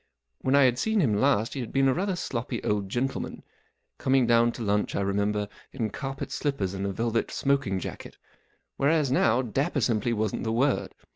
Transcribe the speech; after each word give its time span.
When 0.39 0.55
T 0.55 0.61
had 0.65 0.79
seen 0.79 0.99
him 0.99 1.13
last 1.13 1.53
he 1.53 1.59
had 1.59 1.71
been 1.71 1.87
a 1.87 1.93
rather 1.93 2.15
sloppy 2.15 2.63
old 2.63 2.89
gentleman—coming 2.89 4.25
down 4.25 4.51
to 4.53 4.63
lunch, 4.63 4.95
I 4.95 5.01
remember, 5.01 5.47
in 5.71 5.91
carpet 5.91 6.31
slippers 6.31 6.73
and 6.73 6.87
a 6.87 6.91
velvet 6.91 7.29
smoking 7.29 7.79
jacket; 7.79 8.17
whereas 8.77 9.11
now 9.11 9.43
dapper 9.43 9.79
simply 9.79 10.11
wasn't 10.11 10.43
the 10.43 10.51
word. 10.53 10.95